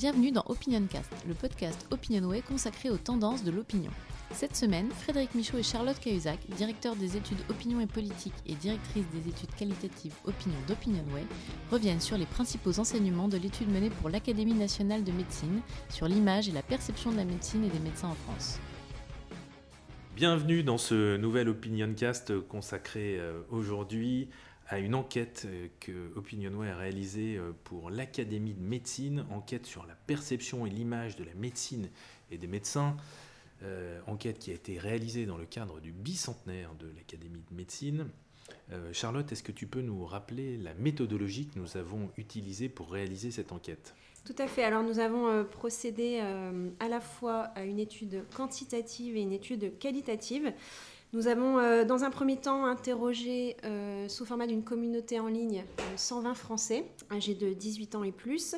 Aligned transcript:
Bienvenue 0.00 0.32
dans 0.32 0.44
OpinionCast, 0.46 1.12
le 1.28 1.34
podcast 1.34 1.86
Opinionway 1.90 2.40
consacré 2.40 2.88
aux 2.88 2.96
tendances 2.96 3.44
de 3.44 3.50
l'opinion. 3.50 3.90
Cette 4.30 4.56
semaine, 4.56 4.90
Frédéric 4.90 5.34
Michaud 5.34 5.58
et 5.58 5.62
Charlotte 5.62 6.00
Cahuzac, 6.00 6.38
directeurs 6.56 6.96
des 6.96 7.18
études 7.18 7.36
Opinion 7.50 7.82
et 7.82 7.86
Politique 7.86 8.32
et 8.46 8.54
directrices 8.54 9.10
des 9.10 9.28
études 9.28 9.54
qualitatives 9.54 10.14
Opinion 10.24 10.56
d'Opinionway, 10.66 11.24
reviennent 11.70 12.00
sur 12.00 12.16
les 12.16 12.24
principaux 12.24 12.80
enseignements 12.80 13.28
de 13.28 13.36
l'étude 13.36 13.70
menée 13.70 13.90
pour 13.90 14.08
l'Académie 14.08 14.54
nationale 14.54 15.04
de 15.04 15.12
médecine 15.12 15.60
sur 15.90 16.08
l'image 16.08 16.48
et 16.48 16.52
la 16.52 16.62
perception 16.62 17.12
de 17.12 17.18
la 17.18 17.26
médecine 17.26 17.62
et 17.64 17.68
des 17.68 17.80
médecins 17.80 18.08
en 18.08 18.14
France. 18.14 18.58
Bienvenue 20.16 20.62
dans 20.62 20.78
ce 20.78 21.18
nouvel 21.18 21.50
OpinionCast 21.50 22.40
consacré 22.48 23.18
euh, 23.18 23.42
aujourd'hui 23.50 24.30
à 24.70 24.78
une 24.78 24.94
enquête 24.94 25.46
euh, 25.46 25.66
que 25.80 26.16
Opinionway 26.16 26.70
a 26.70 26.76
réalisée 26.76 27.36
euh, 27.36 27.52
pour 27.64 27.90
l'Académie 27.90 28.54
de 28.54 28.62
médecine, 28.62 29.26
enquête 29.30 29.66
sur 29.66 29.84
la 29.84 29.94
perception 30.06 30.64
et 30.64 30.70
l'image 30.70 31.16
de 31.16 31.24
la 31.24 31.34
médecine 31.34 31.90
et 32.30 32.38
des 32.38 32.46
médecins, 32.46 32.96
euh, 33.64 34.00
enquête 34.06 34.38
qui 34.38 34.52
a 34.52 34.54
été 34.54 34.78
réalisée 34.78 35.26
dans 35.26 35.36
le 35.36 35.44
cadre 35.44 35.80
du 35.80 35.90
bicentenaire 35.90 36.72
de 36.76 36.86
l'Académie 36.96 37.42
de 37.50 37.54
médecine. 37.54 38.06
Charlotte, 38.92 39.30
est-ce 39.30 39.44
que 39.44 39.52
tu 39.52 39.66
peux 39.66 39.80
nous 39.80 40.04
rappeler 40.04 40.56
la 40.56 40.74
méthodologie 40.74 41.46
que 41.46 41.58
nous 41.58 41.76
avons 41.76 42.10
utilisée 42.16 42.68
pour 42.68 42.90
réaliser 42.90 43.30
cette 43.30 43.52
enquête? 43.52 43.94
Tout 44.24 44.34
à 44.38 44.48
fait. 44.48 44.64
Alors 44.64 44.82
nous 44.82 44.98
avons 44.98 45.44
procédé 45.44 46.20
à 46.80 46.88
la 46.88 47.00
fois 47.00 47.42
à 47.54 47.64
une 47.64 47.78
étude 47.78 48.24
quantitative 48.34 49.16
et 49.16 49.22
une 49.22 49.32
étude 49.32 49.78
qualitative. 49.78 50.52
Nous 51.12 51.26
avons 51.26 51.58
euh, 51.58 51.84
dans 51.84 52.04
un 52.04 52.10
premier 52.10 52.36
temps 52.36 52.64
interrogé 52.64 53.56
euh, 53.64 54.06
sous 54.08 54.24
format 54.24 54.46
d'une 54.46 54.62
communauté 54.62 55.18
en 55.18 55.26
ligne 55.26 55.64
120 55.96 56.30
euh, 56.30 56.34
Français 56.34 56.84
âgés 57.10 57.34
de 57.34 57.52
18 57.52 57.96
ans 57.96 58.04
et 58.04 58.12
plus 58.12 58.54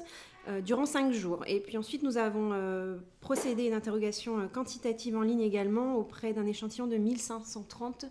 durant 0.64 0.86
5 0.86 1.12
jours. 1.12 1.44
Et 1.46 1.60
puis 1.60 1.78
ensuite 1.78 2.02
nous 2.02 2.18
avons 2.18 2.50
procédé 3.20 3.62
à 3.62 3.66
une 3.68 3.74
interrogation 3.74 4.48
quantitative 4.48 5.16
en 5.16 5.22
ligne 5.22 5.40
également 5.40 5.94
auprès 5.94 6.32
d'un 6.32 6.46
échantillon 6.46 6.88
de 6.88 6.96
1530 6.96 8.06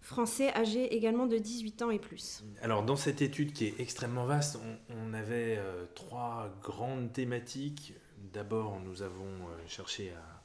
Français 0.00 0.52
âgés 0.56 0.96
également 0.96 1.26
de 1.26 1.38
18 1.38 1.82
ans 1.82 1.90
et 1.92 2.00
plus. 2.00 2.42
Alors 2.60 2.82
dans 2.82 2.96
cette 2.96 3.22
étude 3.22 3.52
qui 3.52 3.66
est 3.66 3.74
extrêmement 3.78 4.26
vaste, 4.26 4.58
on, 4.90 5.14
avait 5.14 5.60
trois 5.94 6.50
grandes 6.60 7.12
thématiques. 7.12 7.94
D'abord 8.32 8.80
nous 8.84 9.02
avons 9.02 9.30
cherché 9.68 10.10
à 10.10 10.35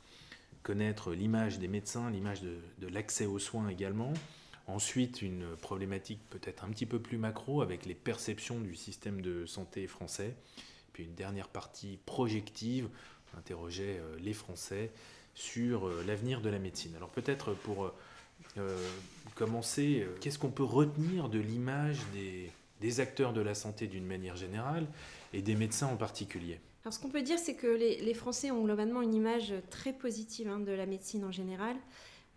connaître 0.64 1.14
l'image 1.14 1.60
des 1.60 1.68
médecins, 1.68 2.10
l'image 2.10 2.42
de, 2.42 2.88
l'accès 2.88 3.26
aux 3.26 3.40
soins 3.40 3.68
également. 3.70 4.14
Ensuite, 4.68 5.22
une 5.22 5.56
problématique 5.58 6.22
peut-être 6.30 6.64
un 6.64 6.70
petit 6.70 6.86
peu 6.86 7.00
plus 7.00 7.18
macro 7.18 7.62
avec 7.62 7.86
les 7.86 7.96
perceptions 7.96 8.60
du 8.60 8.76
système 8.76 9.22
de 9.22 9.46
santé 9.46 9.88
français. 9.88 10.36
Puis 10.94 11.04
une 11.04 11.16
dernière 11.16 11.48
partie 11.48 12.00
projective, 12.06 12.90
on 13.34 13.40
interrogeait 13.40 14.00
euh, 14.00 14.18
les 14.20 14.34
Français 14.34 14.92
sur 15.34 15.88
euh, 15.88 16.04
l'avenir 16.06 16.42
de 16.42 16.50
la 16.50 16.60
médecine. 16.60 16.96
Alors 16.96 17.10
peut-être 17.10 17.54
pour 17.54 17.92
euh, 18.58 18.88
commencer, 19.36 20.06
qu'est-ce 20.20 20.38
qu'on 20.38 20.52
peut 20.52 20.64
retenir 20.64 21.30
de 21.30 21.40
l'image 21.40 22.00
des, 22.14 22.52
des 22.82 23.00
acteurs 23.00 23.34
de 23.34 23.42
la 23.42 23.56
santé 23.56 23.88
d'une 23.88 24.06
manière 24.06 24.36
générale? 24.36 24.86
Et 25.34 25.42
des 25.42 25.56
médecins 25.56 25.88
en 25.88 25.98
particulier 25.98 26.60
alors, 26.84 26.96
ce 26.96 27.00
qu'on 27.00 27.10
peut 27.10 27.22
dire, 27.22 27.38
c'est 27.38 27.54
que 27.54 27.68
les, 27.68 28.14
Français 28.16 28.50
ont 28.50 28.64
globalement 28.64 29.04
une 29.04 29.14
image 29.14 29.54
très 29.70 29.94
positive 29.94 30.48
hein, 30.50 30.60
de 30.60 30.72
la 30.72 30.88
médecine 30.88 31.24
en 31.24 31.32
général. 31.32 31.76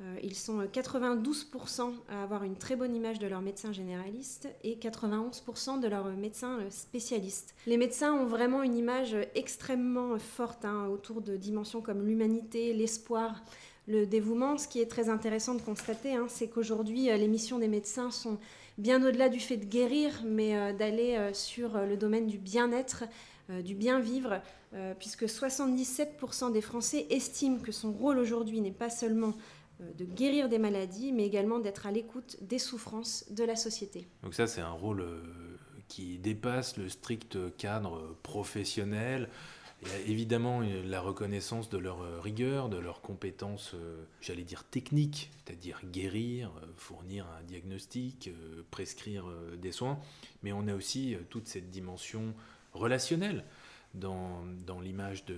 Euh, 0.00 0.19
ils 0.23 0.34
sont 0.34 0.61
92% 0.64 1.95
à 2.11 2.22
avoir 2.22 2.42
une 2.42 2.56
très 2.56 2.75
bonne 2.75 2.95
image 2.95 3.20
de 3.20 3.27
leur 3.27 3.41
médecin 3.41 3.72
généraliste 3.72 4.48
et 4.65 4.75
91% 4.75 5.81
de 5.81 5.87
leurs 5.87 6.09
médecins 6.09 6.59
euh, 6.59 6.69
spécialistes. 6.69 7.55
Les 7.67 7.77
médecins 7.77 8.12
ont 8.12 8.27
vraiment 8.27 8.62
une 8.62 8.77
image 8.77 9.17
extrêmement 9.34 10.19
forte 10.19 10.65
hein, 10.65 10.89
autour 10.89 11.22
de 11.22 11.37
dimensions 11.37 11.81
comme 11.81 12.05
l'humanité, 12.05 12.75
l'espoir, 12.75 13.42
le 13.87 14.07
dévouement. 14.07 14.59
Ce 14.59 14.69
qui 14.69 14.81
est 14.81 14.91
très 14.91 15.09
intéressant 15.09 15.55
de 15.55 15.63
constater, 15.63 16.15
hein, 16.15 16.27
c'est 16.29 16.49
qu'aujourd'hui, 16.49 17.11
euh, 17.11 17.17
les 17.17 17.28
missions 17.28 17.59
des 17.59 17.69
médecins 17.69 18.11
sont 18.11 18.39
bien 18.78 19.05
au-delà 19.06 19.28
du 19.28 19.41
fait 19.41 19.56
de 19.56 19.65
guérir, 19.65 20.22
mais 20.25 20.72
d'aller 20.72 21.17
sur 21.33 21.78
le 21.78 21.97
domaine 21.97 22.27
du 22.27 22.39
bien-être, 22.39 23.05
euh, 23.50 23.61
du 23.61 23.75
bien 23.75 24.00
vivre, 24.00 24.41
euh, 24.73 24.94
puisque 24.99 25.25
77% 25.25 26.50
des 26.50 26.62
Français 26.62 27.06
estiment 27.11 27.59
que 27.59 27.73
son 27.73 27.93
rôle 27.93 28.19
aujourd'hui 28.19 28.62
n'est 28.62 28.73
pas 28.73 28.89
seulement 28.89 29.34
euh, 29.83 29.93
de 29.99 30.06
guérir 30.06 30.49
des 30.49 30.59
maladies, 30.59 31.12
mais 31.12 31.27
également 31.27 31.59
d'être 31.59 31.87
à 31.87 31.91
l'écoute 31.91 32.39
des 32.41 32.59
souffrances 32.59 33.27
de 33.31 33.44
la 33.44 33.55
société. 33.55 34.06
Donc 34.23 34.33
ça, 34.33 34.47
c'est 34.47 34.62
un 34.62 34.71
rôle 34.71 35.05
qui 35.89 36.17
dépasse 36.17 36.78
le 36.78 36.89
strict 36.89 37.37
cadre 37.59 38.17
professionnel. 38.23 39.28
Il 39.83 39.89
y 39.89 39.93
a 39.93 39.99
évidemment 40.07 40.61
la 40.61 41.01
reconnaissance 41.01 41.69
de 41.69 41.77
leur 41.77 42.23
rigueur, 42.23 42.71
de 42.71 42.79
leurs 42.79 43.03
compétences, 43.03 43.75
j'allais 44.23 44.45
dire 44.45 44.65
techniques, 44.65 45.31
c'est-à-dire 45.45 45.81
guérir, 45.93 46.51
fournir 46.77 47.27
un 47.39 47.43
diagnostic, 47.43 48.31
prescrire 48.71 49.27
des 49.61 49.73
soins, 49.73 49.99
mais 50.43 50.53
on 50.53 50.69
a 50.69 50.75
aussi 50.75 51.19
toute 51.29 51.49
cette 51.49 51.71
dimension 51.71 52.35
relationnel 52.73 53.45
dans, 53.95 54.81
l'image 54.83 55.25
de, 55.25 55.37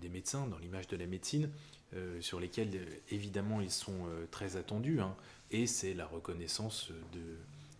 des 0.00 0.08
médecins, 0.08 0.46
dans 0.46 0.58
l'image 0.58 0.88
de 0.88 0.96
la 0.96 1.06
médecine, 1.06 1.50
euh, 1.94 2.20
sur 2.20 2.38
lesquels 2.40 2.70
euh, 2.74 2.84
évidemment 3.10 3.60
ils 3.60 3.70
sont 3.70 4.06
euh, 4.06 4.26
très 4.30 4.56
attendus. 4.56 5.00
Hein. 5.00 5.16
et 5.50 5.66
c'est 5.66 5.94
la 5.94 6.06
reconnaissance 6.06 6.92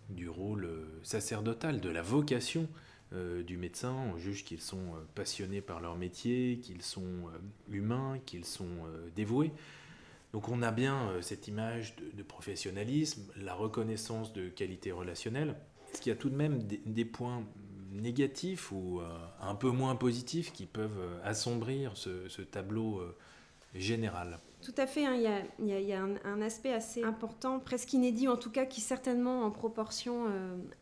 du 0.09 0.27
rôle 0.27 0.69
sacerdotal, 1.03 1.79
de 1.79 1.89
la 1.89 2.01
vocation 2.01 2.67
du 3.11 3.57
médecin. 3.57 3.93
On 3.93 4.17
juge 4.17 4.45
qu'ils 4.45 4.61
sont 4.61 4.93
passionnés 5.15 5.61
par 5.61 5.81
leur 5.81 5.97
métier, 5.97 6.59
qu'ils 6.61 6.81
sont 6.81 7.29
humains, 7.69 8.19
qu'ils 8.25 8.45
sont 8.45 8.85
dévoués. 9.15 9.51
Donc 10.33 10.47
on 10.47 10.61
a 10.61 10.71
bien 10.71 11.11
cette 11.21 11.47
image 11.47 11.95
de, 11.97 12.23
professionnalisme, 12.23 13.23
la 13.35 13.53
reconnaissance 13.53 14.31
de 14.33 14.47
qualité 14.47 14.91
relationnelle. 14.91 15.55
Est-ce 15.91 16.01
qu'il 16.01 16.11
y 16.11 16.13
a 16.13 16.17
tout 16.17 16.29
de 16.29 16.35
même 16.35 16.63
des, 16.63 17.05
points 17.05 17.43
négatifs 17.91 18.71
ou 18.71 19.01
euh, 19.01 19.07
un 19.41 19.55
peu 19.55 19.69
moins 19.69 19.95
positifs 19.95 20.53
qui 20.53 20.65
peuvent 20.65 20.99
euh, 20.99 21.19
assombrir 21.23 21.97
ce, 21.97 22.41
tableau 22.41 22.99
euh, 22.99 23.15
général? 23.75 24.39
Tout 24.61 24.75
à 24.77 24.85
fait, 24.85 25.05
hein. 25.05 25.15
il 25.59 25.67
y 25.67 25.93
a, 25.93 26.03
un, 26.23 26.41
aspect 26.41 26.71
assez 26.71 27.03
important, 27.03 27.59
presque 27.59 27.93
inédit 27.93 28.27
en 28.27 28.37
tout 28.37 28.51
cas, 28.51 28.65
qui 28.65 28.81
certainement 28.81 29.43
en 29.43 29.51
proportion 29.51 30.25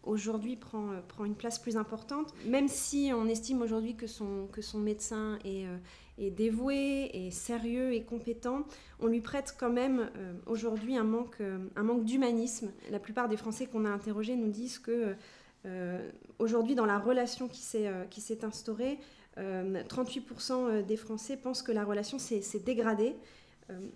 aujourd'hui 0.03 0.55
prend, 0.55 0.89
prend 1.07 1.25
une 1.25 1.35
place 1.35 1.59
plus 1.59 1.77
importante. 1.77 2.33
Même 2.45 2.67
si 2.67 3.11
on 3.13 3.25
estime 3.27 3.61
aujourd'hui 3.61 3.95
que 3.95 4.07
son, 4.07 4.49
médecin 4.75 5.39
est, 5.45 5.65
est 6.17 6.29
dévoué, 6.29 7.09
est 7.13 7.31
sérieux 7.31 7.93
et 7.93 8.03
compétent, 8.03 8.63
on 8.99 9.07
lui 9.07 9.21
prête 9.21 9.55
quand 9.57 9.71
même 9.71 10.09
aujourd'hui 10.45 10.97
un 10.97 11.03
manque, 11.03 11.41
d'humanisme. 12.03 12.71
La 12.91 12.99
plupart 12.99 13.29
des 13.29 13.37
Français 13.37 13.65
qu'on 13.65 13.85
a 13.85 13.89
interrogés 13.89 14.35
nous 14.35 14.49
disent 14.49 14.79
que 14.79 15.15
euh, 15.65 16.09
aujourd'hui, 16.37 16.75
dans 16.75 16.85
la 16.85 16.99
relation 16.99 17.47
qui 17.47 17.61
s'est 17.61 17.87
euh, 17.87 18.43
instaurée, 18.43 18.99
38% 19.37 20.51
euh, 20.51 20.81
des 20.81 20.97
Français 20.97 21.37
pensent 21.37 21.61
que 21.61 21.71
la 21.71 21.83
relation 21.83 22.19
s'est 22.19 22.59
dégradée 22.59 23.15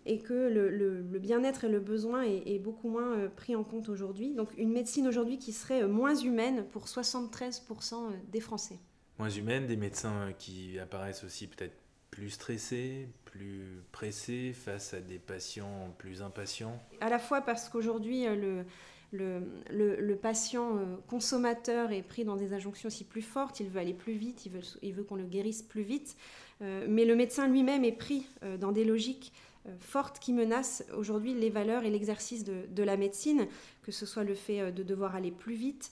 et 0.05 0.19
que 0.19 0.33
le, 0.33 1.01
bien-être 1.19 1.63
et 1.63 1.69
le 1.69 1.79
besoin 1.79 2.23
est, 2.23 2.59
beaucoup 2.59 2.89
moins 2.89 3.27
pris 3.35 3.55
en 3.55 3.63
compte 3.63 3.89
aujourd'hui. 3.89 4.33
Donc 4.33 4.49
une 4.57 4.71
médecine 4.71 5.07
aujourd'hui 5.07 5.37
qui 5.37 5.51
serait 5.51 5.87
moins 5.87 6.15
humaine 6.15 6.65
pour 6.71 6.85
73% 6.85 7.95
des 8.31 8.39
Français. 8.39 8.79
Moins 9.19 9.29
humaine, 9.29 9.67
des 9.67 9.77
médecins 9.77 10.33
qui 10.37 10.79
apparaissent 10.79 11.23
aussi 11.23 11.47
peut-être 11.47 11.75
plus 12.11 12.29
stressés, 12.29 13.07
plus 13.25 13.81
pressés 13.91 14.53
face 14.53 14.93
à 14.93 15.01
des 15.01 15.17
patients 15.17 15.95
plus 15.97 16.21
impatients 16.21 16.79
À 17.01 17.09
la 17.09 17.19
fois 17.19 17.41
parce 17.41 17.69
qu'aujourd'hui, 17.69 18.25
le, 18.25 18.65
le, 19.13 20.15
patient 20.15 20.77
euh, 20.77 20.95
consommateur 21.07 21.91
est 21.91 22.01
pris 22.01 22.25
dans 22.25 22.35
des 22.35 22.53
injonctions 22.53 22.87
aussi 22.87 23.03
plus 23.03 23.21
fortes, 23.21 23.59
il 23.59 23.69
veut 23.69 23.79
aller 23.79 23.93
plus 23.93 24.13
vite, 24.13 24.45
il 24.45 24.51
veut, 24.51 24.61
il 24.81 24.93
veut 24.93 25.03
qu'on 25.03 25.15
le 25.15 25.25
guérisse 25.25 25.61
plus 25.61 25.83
vite, 25.83 26.15
euh, 26.61 26.85
mais 26.89 27.05
le 27.05 27.15
médecin 27.15 27.47
lui-même 27.47 27.83
est 27.83 27.91
pris 27.91 28.25
euh, 28.43 28.57
dans 28.57 28.71
des 28.71 28.85
logiques 28.85 29.33
fortes 29.79 30.19
qui 30.19 30.33
menacent 30.33 30.83
aujourd'hui 30.97 31.33
les 31.33 31.49
valeurs 31.49 31.83
et 31.83 31.89
l'exercice 31.89 32.43
de, 32.43 32.83
la 32.83 32.97
médecine, 32.97 33.47
que 33.81 33.91
ce 33.91 34.05
soit 34.05 34.23
le 34.23 34.35
fait 34.35 34.71
de 34.71 34.83
devoir 34.83 35.15
aller 35.15 35.31
plus 35.31 35.55
vite. 35.55 35.91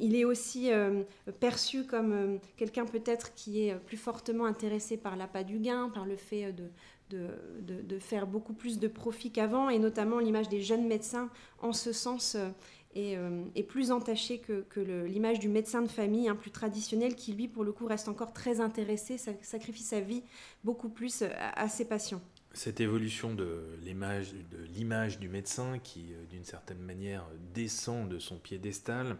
il 0.00 0.16
est 0.16 0.24
aussi 0.24 0.70
perçu 1.38 1.84
comme 1.84 2.40
quelqu'un 2.56 2.86
peut-être 2.86 3.34
qui 3.34 3.68
est 3.68 3.76
plus 3.76 3.96
fortement 3.96 4.46
intéressé 4.46 4.96
par 4.96 5.16
l'appât 5.16 5.44
du 5.44 5.58
gain, 5.58 5.90
par 5.94 6.06
le 6.06 6.16
fait 6.16 6.52
de, 6.52 6.70
de, 7.10 7.98
faire 7.98 8.26
beaucoup 8.26 8.52
plus 8.52 8.78
de 8.78 8.88
profit 8.88 9.30
qu'avant, 9.30 9.68
et 9.70 9.78
notamment 9.78 10.18
l'image 10.18 10.48
des 10.48 10.60
jeunes 10.60 10.86
médecins 10.86 11.30
en 11.60 11.72
ce 11.72 11.92
sens 11.92 12.36
euh, 12.36 12.48
euh, 12.96 13.44
est, 13.54 13.62
plus 13.62 13.90
entachée 13.90 14.38
que, 14.38 14.64
l'image 15.06 15.38
du 15.38 15.48
médecin 15.48 15.82
de 15.82 15.88
famille, 15.88 16.28
un 16.28 16.36
plus 16.36 16.50
traditionnel, 16.50 17.14
qui 17.14 17.32
lui, 17.32 17.48
pour 17.48 17.64
le 17.64 17.72
coup, 17.72 17.86
reste 17.86 18.08
encore 18.08 18.32
très 18.32 18.60
intéressé, 18.60 19.18
sacrifie 19.42 19.82
sa 19.82 20.00
vie 20.00 20.22
beaucoup 20.64 20.88
plus 20.88 21.22
euh, 21.22 21.28
à, 21.54 21.68
ses 21.68 21.84
patients. 21.84 22.20
Cette 22.58 22.80
évolution 22.80 23.36
de 23.36 23.62
l'image, 23.84 25.20
du 25.20 25.28
médecin 25.28 25.78
qui, 25.78 26.06
d'une 26.28 26.44
certaine 26.44 26.80
manière, 26.80 27.24
descend 27.54 28.08
de 28.08 28.18
son 28.18 28.36
piédestal, 28.36 29.16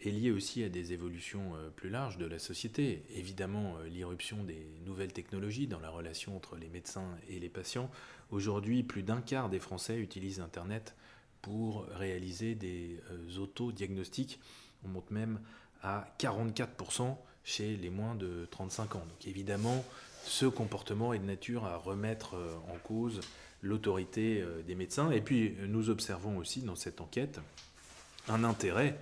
est 0.00 0.08
liée 0.08 0.30
aussi 0.30 0.64
à 0.64 0.70
des 0.70 0.94
évolutions 0.94 1.52
plus 1.76 1.90
larges 1.90 2.16
de 2.16 2.24
la 2.24 2.38
société. 2.38 3.04
Évidemment, 3.14 3.76
l'irruption 3.90 4.42
des 4.42 4.66
nouvelles 4.86 5.12
technologies 5.12 5.66
dans 5.66 5.80
la 5.80 5.90
relation 5.90 6.34
entre 6.34 6.56
les 6.56 6.70
médecins 6.70 7.10
et 7.28 7.38
les 7.38 7.50
patients. 7.50 7.90
Aujourd'hui, 8.30 8.82
plus 8.82 9.02
d'un 9.02 9.20
quart 9.20 9.50
des 9.50 9.60
Français 9.60 9.98
utilisent 9.98 10.40
Internet 10.40 10.96
pour 11.42 11.84
réaliser 11.88 12.54
des 12.54 13.02
autodiagnostics. 13.38 14.40
On 14.82 14.88
monte 14.88 15.10
même 15.10 15.42
à 15.82 16.06
44% 16.18 17.18
chez 17.44 17.76
les 17.76 17.90
moins 17.90 18.14
de 18.14 18.46
35 18.50 18.96
ans. 18.96 19.04
Évidemment, 19.26 19.84
ce 20.24 20.46
comportement 20.46 21.12
est 21.12 21.18
de 21.18 21.24
nature 21.24 21.64
à 21.64 21.76
remettre 21.76 22.34
euh, 22.34 22.54
en 22.72 22.78
cause 22.78 23.20
l'autorité 23.60 24.40
euh, 24.40 24.62
des 24.62 24.74
médecins. 24.74 25.10
Et 25.10 25.20
puis 25.20 25.54
nous 25.66 25.90
observons 25.90 26.38
aussi 26.38 26.60
dans 26.62 26.76
cette 26.76 27.00
enquête 27.00 27.40
un 28.28 28.44
intérêt 28.44 28.98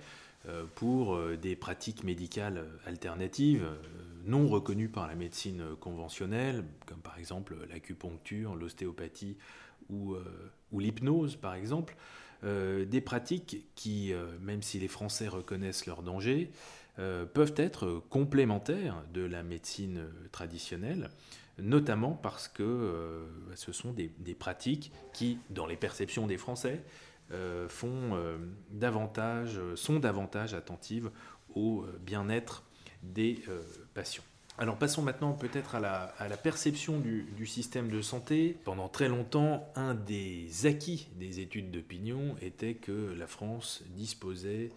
euh, 0.47 0.63
pour 0.75 1.19
des 1.41 1.55
pratiques 1.55 2.03
médicales 2.03 2.65
alternatives 2.85 3.67
non 4.25 4.47
reconnues 4.47 4.89
par 4.89 5.07
la 5.07 5.15
médecine 5.15 5.63
conventionnelle, 5.79 6.63
comme 6.85 6.99
par 6.99 7.17
exemple 7.17 7.55
l'acupuncture, 7.69 8.55
l'ostéopathie 8.55 9.35
ou, 9.89 10.15
ou 10.71 10.79
l'hypnose 10.79 11.35
par 11.35 11.55
exemple. 11.55 11.95
des 12.43 13.01
pratiques 13.01 13.65
qui, 13.73 14.13
même 14.41 14.61
si 14.61 14.77
les 14.77 14.87
Français 14.87 15.27
reconnaissent 15.27 15.87
leur 15.87 16.03
danger, 16.03 16.51
euh, 16.99 17.25
peuvent 17.25 17.53
être 17.55 18.03
complémentaires 18.09 19.03
de 19.13 19.21
la 19.21 19.43
médecine 19.43 20.07
traditionnelle, 20.31 21.09
notamment 21.57 22.11
parce 22.11 22.49
que 22.49 22.63
euh, 22.63 23.25
ce 23.55 23.71
sont 23.71 23.93
des, 23.93 24.09
pratiques 24.33 24.91
qui, 25.13 25.39
dans 25.49 25.65
les 25.65 25.77
perceptions 25.77 26.27
des 26.27 26.37
Français, 26.37 26.83
euh, 27.31 27.69
font, 27.69 28.19
davantage, 28.71 29.59
sont 29.75 29.99
davantage 29.99 30.53
attentives 30.53 31.11
au 31.55 31.85
bien-être 32.01 32.63
des 33.03 33.41
patients. 33.93 34.23
Alors 34.57 34.77
passons 34.77 35.01
maintenant 35.01 35.31
peut-être 35.31 35.75
à 35.75 35.79
la, 35.79 36.37
perception 36.37 36.99
du, 36.99 37.47
système 37.47 37.89
de 37.89 38.01
santé. 38.01 38.57
Pendant 38.65 38.89
très 38.89 39.07
longtemps, 39.07 39.71
un 39.75 39.95
des 39.95 40.65
acquis 40.65 41.07
des 41.15 41.39
études 41.39 41.71
d'opinion 41.71 42.35
était 42.41 42.73
que 42.73 43.15
la 43.17 43.27
France 43.27 43.81
disposait 43.95 44.69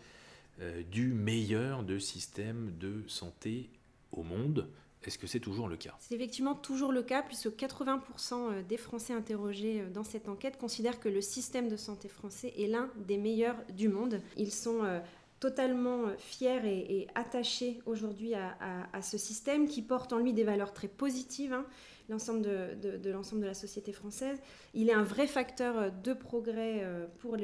du 0.90 1.08
meilleur 1.08 1.82
de 1.82 1.98
systèmes 1.98 2.72
de 2.78 3.02
santé 3.08 3.70
au 4.12 4.22
monde. 4.22 4.68
Est-ce 5.06 5.18
que 5.18 5.26
c'est 5.26 5.40
toujours 5.40 5.68
le 5.68 5.76
cas? 5.76 5.94
C'est 6.00 6.14
effectivement 6.14 6.54
toujours 6.54 6.92
le 6.92 7.02
cas, 7.02 7.22
puisque 7.22 7.48
80% 7.48 8.00
euh, 8.32 8.62
des 8.62 8.76
Français 8.76 9.12
interrogés 9.12 9.82
euh, 9.82 9.90
dans 9.90 10.04
cette 10.04 10.28
enquête 10.28 10.56
considèrent 10.56 10.98
que 10.98 11.08
le 11.08 11.20
système 11.20 11.68
de 11.68 11.76
santé 11.76 12.08
français 12.08 12.54
est 12.58 12.66
l'un 12.66 12.90
des 12.96 13.18
meilleurs 13.18 13.56
du 13.70 13.88
monde. 13.88 14.20
Ils 14.36 14.52
sont 14.52 14.80
totalement 15.40 16.04
fiers 16.18 16.60
et, 16.64 17.06
attachés 17.14 17.80
aujourd'hui 17.84 18.34
à, 18.34 19.02
ce 19.02 19.18
système 19.18 19.68
qui 19.68 19.82
porte 19.82 20.12
en 20.14 20.18
lui 20.18 20.32
des 20.32 20.44
valeurs 20.44 20.72
très 20.72 20.88
positives. 20.88 21.56
L'ensemble 22.08 22.42
de, 22.42 23.10
l'ensemble 23.10 23.40
de 23.42 23.46
la 23.46 23.54
société 23.54 23.92
française. 23.92 24.38
Il 24.74 24.90
est 24.90 24.92
un 24.92 25.02
vrai 25.02 25.26
facteur 25.26 25.90
de 25.90 26.12
progrès 26.12 26.80
euh, 26.82 27.06
pour 27.18 27.36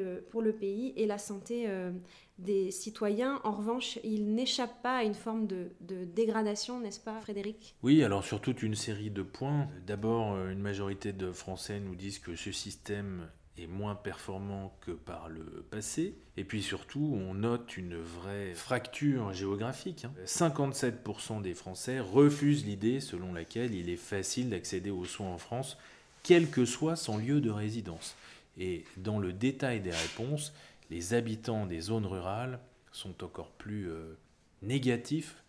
le, 0.43 0.53
pays 0.53 0.93
et 0.97 1.07
la 1.07 1.17
santé 1.17 1.65
euh, 1.67 1.91
des 2.39 2.71
citoyens. 2.71 3.41
En 3.45 3.53
revanche, 3.53 3.99
il 4.05 4.35
n'échappe 4.35 4.83
pas 4.83 4.99
à 4.99 5.05
une 5.05 5.15
forme 5.15 5.47
de, 5.47 5.71
de 5.81 6.05
dégradation, 6.05 6.81
n'est-ce 6.81 7.01
pas 7.01 7.21
Frédéric? 7.21 7.75
Oui, 7.83 8.03
alors 8.03 8.25
sur 8.25 8.41
toute 8.41 8.63
une 8.63 8.75
série 8.75 9.11
de 9.11 9.23
points. 9.23 9.69
D'abord, 9.87 10.35
euh, 10.35 10.51
une 10.51 10.61
majorité 10.61 11.13
de 11.13 11.33
Français 11.33 11.81
nous 11.81 11.95
disent 11.95 12.19
que 12.19 12.37
ce 12.37 12.53
système 12.53 13.29
est 13.59 13.67
moins 13.67 13.95
performant 13.95 14.77
que 14.81 14.93
par 14.93 15.29
le 15.29 15.65
passé. 15.71 16.15
Et 16.37 16.45
puis 16.45 16.63
surtout, 16.63 17.19
on 17.21 17.35
note 17.35 17.77
une 17.77 17.97
vraie 17.97 18.55
fracture 18.55 19.33
géographique. 19.33 20.07
57% 20.25 20.93
hein. 21.33 21.41
des 21.41 21.55
Français 21.55 22.01
refusent 22.01 22.65
l'idée 22.65 23.01
selon 23.01 23.33
laquelle 23.33 23.75
il 23.75 23.89
est 23.89 23.97
facile 23.97 24.51
d'accéder 24.51 24.91
aux 24.91 25.05
soins 25.05 25.29
en 25.29 25.39
France, 25.39 25.77
quel 26.23 26.51
que 26.51 26.65
soit 26.65 26.97
son 26.97 27.19
lieu 27.19 27.41
de 27.41 27.51
résidence. 27.51 28.15
Et 28.59 28.85
dans 28.97 29.19
le 29.19 29.33
détail 29.33 29.81
des 29.81 29.93
réponses, 29.93 30.53
les 30.91 31.15
habitants 31.15 31.67
des 31.67 31.81
zones 31.81 32.07
rurales 32.07 32.59
sont 32.93 33.23
encore 33.23 33.51
plus 33.51 33.89
euh, 33.89 34.17
négatifs 34.63 35.43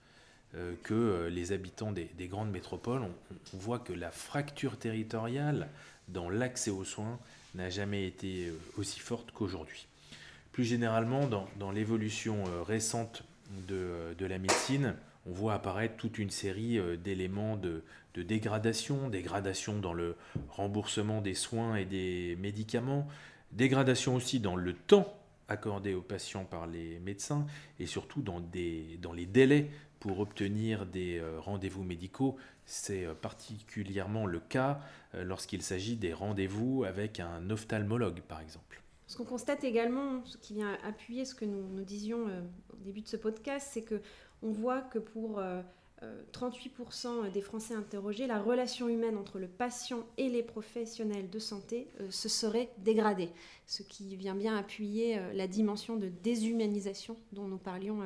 euh, 0.55 0.75
que 0.83 0.93
euh, 0.93 1.29
les 1.29 1.51
habitants 1.51 1.91
des, 1.91 2.09
grandes 2.27 2.51
métropoles. 2.51 3.01
on, 3.01 3.57
voit 3.57 3.79
que 3.79 3.93
la 3.93 4.11
fracture 4.11 4.77
territoriale 4.77 5.69
dans 6.07 6.29
l'accès 6.29 6.71
aux 6.71 6.83
soins 6.83 7.19
n'a 7.55 7.69
jamais 7.69 8.05
été 8.05 8.47
euh, 8.47 8.57
aussi 8.77 8.99
forte 8.99 9.31
qu'aujourd'hui. 9.31 9.87
Plus 10.51 10.65
généralement, 10.65 11.27
dans, 11.27 11.71
l'évolution 11.71 12.43
euh, 12.47 12.61
récente 12.61 13.23
euh, 13.71 14.13
de, 14.15 14.25
la 14.25 14.37
médecine, 14.37 14.95
on 15.25 15.31
voit 15.31 15.53
apparaître 15.53 15.95
toute 15.97 16.17
une 16.17 16.29
série 16.29 16.79
d'éléments 16.97 17.55
de, 17.55 17.83
dégradation, 18.15 19.07
dégradation 19.07 19.79
dans 19.79 19.93
le 19.93 20.15
remboursement 20.49 21.21
des 21.21 21.35
soins 21.35 21.75
et 21.75 21.85
des 21.85 22.35
médicaments, 22.39 23.07
dégradation 23.51 24.15
aussi 24.15 24.39
dans 24.39 24.55
le 24.55 24.73
temps 24.73 25.15
accordé 25.47 25.93
aux 25.93 26.01
patients 26.01 26.45
par 26.45 26.65
les 26.65 26.97
médecins 26.99 27.45
et 27.79 27.85
surtout 27.85 28.21
dans, 28.21 28.39
des, 28.39 28.97
dans 29.01 29.13
les 29.13 29.27
délais 29.27 29.69
pour 30.01 30.19
obtenir 30.19 30.85
des 30.85 31.23
rendez-vous 31.39 31.83
médicaux. 31.83 32.35
C'est 32.65 33.07
particulièrement 33.21 34.25
le 34.25 34.39
cas 34.39 34.81
euh, 35.13 35.23
lorsqu'il 35.23 35.61
s'agit 35.61 35.95
des 35.95 36.13
rendez-vous 36.13 36.83
avec 36.83 37.19
un 37.19 37.49
ophtalmologue, 37.49 38.21
par 38.21 38.39
exemple. 38.39 38.81
Ce 39.07 39.17
qu'on 39.17 39.25
constate 39.25 39.63
également, 39.63 40.23
ce 40.25 40.37
qui 40.37 40.53
vient 40.53 40.77
appuyer 40.85 41.25
ce 41.25 41.35
que 41.35 41.43
nous, 41.43 41.83
disions 41.83 42.27
euh, 42.29 42.41
au 42.73 42.77
début 42.77 43.01
de 43.01 43.07
ce 43.07 43.17
podcast, 43.17 43.69
c'est 43.71 43.81
que 43.81 44.01
on 44.41 44.51
voit 44.51 44.81
que 44.81 44.99
pour 44.99 45.41
38% 46.31 47.07
euh, 47.07 47.29
des 47.29 47.41
Français 47.41 47.75
interrogés, 47.75 48.25
la 48.25 48.41
relation 48.41 48.87
humaine 48.87 49.17
entre 49.17 49.37
le 49.37 49.47
patient 49.47 50.05
et 50.17 50.29
les 50.29 50.43
professionnels 50.43 51.29
de 51.29 51.39
santé 51.39 51.89
se 52.09 52.29
serait 52.29 52.71
dégradée, 52.77 53.29
ce 53.67 53.83
qui 53.83 54.15
vient 54.15 54.33
bien 54.33 54.55
appuyer 54.55 55.19
la 55.33 55.47
dimension 55.47 55.97
de 55.97 56.07
déshumanisation 56.07 57.17
dont 57.33 57.47
nous 57.47 57.59
parlions 57.59 57.99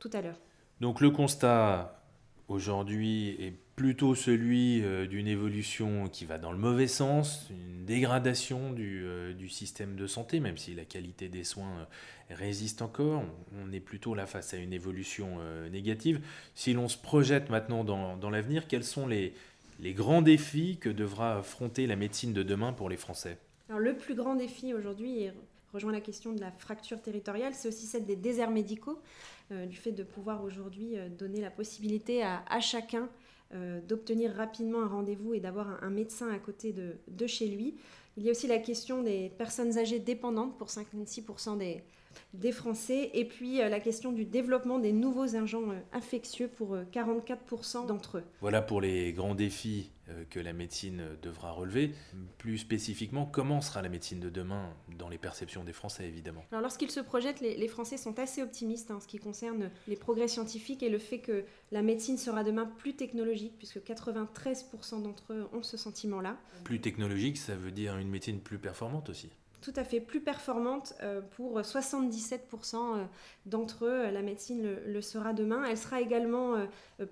tout 0.00 0.10
à 0.12 0.22
l'heure. 0.22 0.40
Donc 0.80 1.00
le 1.00 1.10
constat 1.10 2.02
aujourd'hui 2.48 3.36
est 3.38 3.54
plutôt 3.76 4.14
celui 4.14 4.82
euh, 4.82 5.06
d'une 5.06 5.26
évolution 5.26 6.08
qui 6.08 6.24
va 6.24 6.36
dans 6.36 6.52
le 6.52 6.58
mauvais 6.58 6.86
sens, 6.86 7.46
une 7.50 7.84
dégradation 7.86 8.72
du, 8.72 9.04
euh, 9.04 9.32
système 9.48 9.96
de 9.96 10.06
santé, 10.06 10.40
même 10.40 10.58
si 10.58 10.74
la 10.74 10.84
qualité 10.84 11.28
des 11.28 11.44
soins 11.44 11.70
euh, 11.78 12.34
résiste 12.34 12.82
encore. 12.82 13.22
On 13.62 13.72
est 13.72 13.80
plutôt 13.80 14.14
là 14.14 14.26
face 14.26 14.52
à 14.54 14.58
une 14.58 14.72
évolution 14.72 15.38
négative. 15.72 16.20
Si 16.54 16.72
l'on 16.72 16.88
se 16.88 16.96
projette 16.98 17.50
maintenant 17.50 17.84
dans, 17.84 18.30
l'avenir, 18.30 18.68
quels 18.68 18.84
sont 18.84 19.06
les, 19.06 19.34
grands 19.82 20.22
défis 20.22 20.76
que 20.78 20.88
devra 20.88 21.38
affronter 21.38 21.86
la 21.86 21.96
médecine 21.96 22.32
de 22.32 22.42
demain 22.42 22.72
pour 22.72 22.88
les 22.88 22.96
Français? 22.96 23.38
Alors, 23.68 23.80
Le 23.80 23.96
plus 23.96 24.14
grand 24.14 24.36
défi 24.36 24.72
aujourd'hui, 24.72 25.24
et 25.24 25.32
rejoint 25.72 25.92
la 25.92 26.00
question 26.00 26.32
de 26.32 26.40
la 26.40 26.50
fracture 26.50 27.00
territoriale, 27.00 27.54
c'est 27.54 27.68
aussi 27.68 27.86
celle 27.86 28.04
des 28.04 28.16
déserts 28.16 28.50
médicaux, 28.50 28.98
du 29.50 29.76
fait 29.76 29.90
de 29.90 30.04
pouvoir 30.04 30.44
aujourd'hui 30.44 30.94
donner 31.18 31.40
la 31.40 31.50
possibilité 31.50 32.22
à, 32.22 32.44
à 32.48 32.60
chacun 32.60 33.08
euh, 33.52 33.80
d'obtenir 33.80 34.32
rapidement 34.36 34.80
un 34.80 34.86
rendez-vous 34.86 35.34
et 35.34 35.40
d'avoir 35.40 35.82
un, 35.82 35.90
médecin 35.90 36.30
à 36.30 36.38
côté 36.38 36.72
de, 36.72 37.26
chez 37.26 37.48
lui. 37.48 37.74
Il 38.16 38.22
y 38.22 38.28
a 38.28 38.30
aussi 38.30 38.46
la 38.46 38.58
question 38.58 39.02
des 39.02 39.28
personnes 39.38 39.76
âgées 39.76 39.98
dépendantes 39.98 40.56
pour 40.56 40.68
56% 40.68 41.58
des, 41.58 41.82
des 42.34 42.52
Français, 42.52 43.10
et 43.14 43.24
puis 43.24 43.60
euh, 43.60 43.68
la 43.68 43.80
question 43.80 44.12
du 44.12 44.24
développement 44.24 44.78
des 44.78 44.92
nouveaux 44.92 45.36
agents 45.36 45.70
euh, 45.70 45.80
infectieux 45.92 46.48
pour 46.48 46.76
44% 46.76 47.86
d'entre 47.86 48.18
eux. 48.18 48.24
Voilà 48.40 48.62
pour 48.62 48.80
les 48.80 49.12
grands 49.12 49.34
défis 49.34 49.90
euh, 50.08 50.24
que 50.30 50.40
la 50.40 50.52
médecine 50.52 51.02
devra 51.22 51.50
relever. 51.50 51.92
Plus 52.38 52.58
spécifiquement, 52.58 53.26
comment 53.26 53.60
sera 53.60 53.82
la 53.82 53.88
médecine 53.88 54.20
de 54.20 54.30
demain 54.30 54.72
dans 54.98 55.08
les 55.08 55.18
perceptions 55.18 55.64
des 55.64 55.72
Français, 55.72 56.06
évidemment 56.06 56.44
Alors, 56.52 56.62
lorsqu'ils 56.62 56.90
se 56.90 57.00
projettent, 57.00 57.40
les, 57.40 57.68
Français 57.68 57.96
sont 57.96 58.18
assez 58.18 58.42
optimistes 58.42 58.90
en 58.90 59.00
ce 59.00 59.06
qui 59.06 59.18
concerne 59.18 59.70
les 59.86 59.96
progrès 59.96 60.28
scientifiques 60.28 60.82
et 60.82 60.88
le 60.88 60.98
fait 60.98 61.18
que 61.18 61.44
la 61.70 61.82
médecine 61.82 62.18
sera 62.18 62.42
demain 62.44 62.66
plus 62.78 62.94
technologique, 62.94 63.54
puisque 63.58 63.78
93% 63.78 65.02
d'entre 65.02 65.32
eux 65.32 65.48
ont 65.52 65.62
ce 65.62 65.76
sentiment-là. 65.76 66.36
Plus 66.64 66.80
technologique, 66.80 67.38
ça 67.38 67.54
veut 67.54 67.70
dire 67.70 67.96
une 67.98 68.08
médecine 68.08 68.40
plus 68.40 68.58
performante 68.58 69.08
aussi 69.10 69.30
tout 69.60 69.72
à 69.76 69.84
fait 69.84 70.00
plus 70.00 70.20
performante 70.20 70.94
euh, 71.02 71.20
pour 71.20 71.60
77% 71.60 72.76
euh, 72.76 73.04
d'entre 73.46 73.86
eux. 73.86 74.10
La 74.10 74.22
médecine 74.22 74.62
le, 74.62 74.82
le, 74.86 75.02
sera 75.02 75.32
demain. 75.32 75.64
Elle 75.68 75.78
sera 75.78 76.00
également 76.00 76.54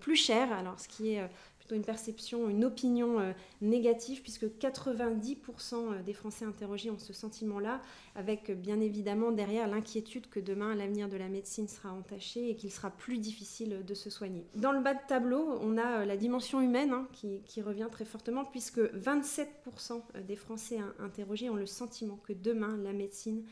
plus 0.00 0.16
chère, 0.16 0.52
alors 0.52 0.78
ce 0.78 0.88
qui 0.88 1.14
est 1.14 1.28
une 1.74 1.84
perception, 1.84 2.48
une 2.48 2.64
opinion 2.64 3.20
euh, 3.20 3.32
négative, 3.60 4.22
puisque 4.22 4.44
90% 4.44 5.74
euh, 5.74 6.02
des 6.02 6.12
Français 6.12 6.44
interrogés 6.44 6.90
ont 6.90 6.98
ce 6.98 7.12
sentiment-là, 7.12 7.80
avec 8.14 8.50
euh, 8.50 8.54
bien 8.54 8.80
évidemment 8.80 9.30
derrière 9.32 9.68
l'inquiétude 9.68 10.28
que 10.28 10.40
demain 10.40 10.74
l'avenir 10.74 11.08
de 11.08 11.16
la 11.16 11.28
médecine 11.28 11.68
sera 11.68 11.92
entaché 11.92 12.50
et 12.50 12.56
qu'il 12.56 12.70
sera 12.70 12.90
plus 12.90 13.18
difficile 13.18 13.84
de 13.86 13.94
se 13.94 14.10
soigner. 14.10 14.46
Dans 14.54 14.72
le 14.72 14.80
bas 14.80 14.94
de 14.94 15.00
tableau, 15.08 15.58
on 15.60 15.76
a 15.76 16.04
la 16.04 16.16
dimension 16.16 16.60
humaine 16.60 16.92
hein, 16.92 17.08
qui, 17.12 17.62
revient 17.62 17.88
très 17.90 18.04
fortement, 18.04 18.44
puisque 18.44 18.78
27% 18.78 20.00
des 20.26 20.36
Français 20.36 20.78
interrogés 21.00 21.50
ont 21.50 21.56
le 21.56 21.66
sentiment 21.66 22.16
que 22.22 22.32
demain 22.32 22.76
la 22.76 22.92
médecine 22.92 23.44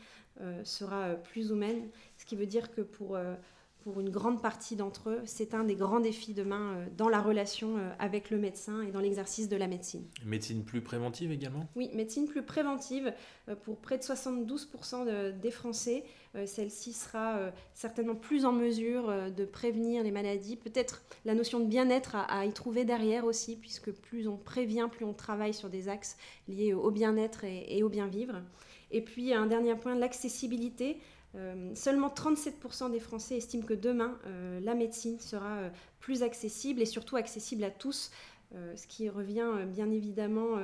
sera 0.63 1.15
plus 1.15 1.49
humaine, 1.49 1.89
ce 2.17 2.25
qui 2.25 2.37
veut 2.37 2.45
dire 2.45 2.71
que 2.71 2.81
pour 2.81 3.17
pour 3.87 4.01
une 4.01 4.09
grande 4.09 4.41
partie 4.41 4.75
d'entre 4.75 5.11
eux, 5.11 5.21
c'est 5.23 5.53
un 5.53 5.63
des 5.63 5.75
grands 5.75 6.01
défis 6.01 6.33
demain 6.33 6.73
euh, 6.75 6.85
dans 6.97 7.07
la 7.07 7.21
relation 7.21 7.77
euh, 7.77 7.89
avec 7.99 8.29
le 8.31 8.37
médecin 8.37 8.81
et 8.81 8.91
dans 8.91 8.99
l'exercice 8.99 9.47
de 9.47 9.55
la 9.55 9.65
médecine. 9.65 10.03
Médecine 10.25 10.65
plus 10.65 10.81
préventive 10.81 11.31
également? 11.31 11.69
Oui, 11.77 11.89
médecine 11.93 12.27
plus 12.27 12.43
préventive. 12.43 13.13
Euh, 13.47 13.55
pour 13.55 13.77
près 13.77 13.97
de 13.97 14.03
72% 14.03 15.39
des 15.39 15.51
Français, 15.51 16.03
celle-ci 16.45 16.93
sera 16.93 17.39
certainement 17.73 18.13
plus 18.13 18.45
en 18.45 18.51
mesure 18.51 19.31
de 19.31 19.45
prévenir 19.45 20.03
les 20.03 20.11
maladies. 20.11 20.55
Peut-être 20.55 21.01
la 21.25 21.33
notion 21.33 21.59
de 21.59 21.65
bien-être 21.65 22.15
à, 22.15 22.45
y 22.45 22.53
trouver 22.53 22.83
derrière 22.83 23.25
aussi, 23.25 23.55
puisque 23.55 23.91
plus 23.91 24.27
on 24.27 24.37
prévient, 24.37 24.87
plus 24.91 25.05
on 25.05 25.13
travaille 25.13 25.53
sur 25.53 25.69
des 25.69 25.89
axes 25.89 26.17
liés 26.47 26.73
au 26.73 26.91
bien-être 26.91 27.43
et, 27.43 27.77
et 27.77 27.81
au 27.81 27.89
bien-vivre. 27.89 28.41
Et 28.91 29.01
puis 29.01 29.33
un 29.33 29.47
dernier 29.47 29.75
point, 29.75 29.95
l'accessibilité. 29.95 30.99
Euh, 31.37 31.71
seulement 31.75 32.09
37% 32.09 32.91
des 32.91 32.99
Français 32.99 33.37
estiment 33.37 33.65
que 33.65 33.73
demain, 33.73 34.17
euh, 34.25 34.59
la 34.61 34.73
médecine 34.73 35.19
sera 35.19 35.57
euh, 35.57 35.69
plus 35.99 36.23
accessible 36.23 36.81
et 36.81 36.85
surtout 36.85 37.15
accessible 37.15 37.63
à 37.63 37.71
tous, 37.71 38.11
ce 38.77 38.87
qui 38.87 39.09
revient 39.09 39.65
bien 39.67 39.91
évidemment 39.91 40.57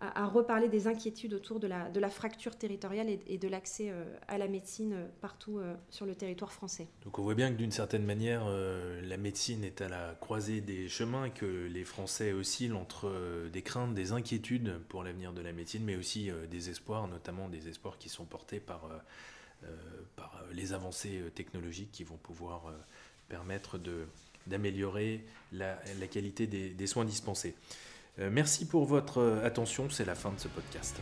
à, 0.00 0.26
reparler 0.26 0.68
des 0.68 0.88
inquiétudes 0.88 1.34
autour 1.34 1.60
de 1.60 1.68
la, 1.68 2.10
fracture 2.10 2.56
territoriale 2.56 3.06
et, 3.28 3.38
de 3.38 3.46
l'accès 3.46 3.92
à 4.26 4.38
la 4.38 4.48
médecine 4.48 5.06
partout 5.20 5.60
sur 5.88 6.04
le 6.04 6.16
territoire 6.16 6.52
français. 6.52 6.88
Donc 7.04 7.20
on 7.20 7.22
voit 7.22 7.36
bien 7.36 7.52
que 7.52 7.56
d'une 7.56 7.70
certaine 7.70 8.04
manière, 8.04 8.44
la 8.48 9.16
médecine 9.18 9.62
est 9.62 9.80
à 9.82 9.88
la 9.88 10.16
croisée 10.18 10.60
des 10.60 10.88
chemins 10.88 11.26
et 11.26 11.30
que 11.30 11.68
les 11.68 11.84
Français 11.84 12.32
oscillent 12.32 12.72
entre 12.72 13.08
des 13.52 13.62
craintes, 13.62 13.94
des 13.94 14.10
inquiétudes 14.10 14.80
pour 14.88 15.04
l'avenir 15.04 15.32
de 15.32 15.40
la 15.40 15.52
médecine, 15.52 15.84
mais 15.84 15.94
aussi 15.94 16.32
des 16.50 16.70
espoirs, 16.70 17.06
notamment 17.06 17.48
des 17.48 17.68
espoirs 17.68 17.98
qui 17.98 18.08
sont 18.08 18.24
portés 18.24 18.58
par 18.58 18.88
par 20.16 20.42
les 20.52 20.72
avancées 20.72 21.20
euh, 21.20 21.30
technologiques 21.30 21.92
qui 21.92 22.04
vont 22.04 22.16
pouvoir 22.16 22.66
euh, 22.66 22.72
permettre 23.28 23.78
d'améliorer 24.46 25.24
la, 25.52 25.76
qualité 26.10 26.46
des 26.46 26.86
soins 26.86 27.04
dispensés. 27.04 27.54
Merci 28.16 28.66
pour 28.66 28.84
votre 28.86 29.40
attention, 29.44 29.90
c'est 29.90 30.06
la 30.06 30.14
fin 30.14 30.32
de 30.32 30.40
ce 30.40 30.48
podcast. 30.48 30.96